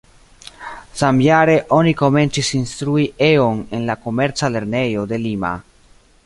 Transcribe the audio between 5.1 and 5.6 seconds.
de Lima.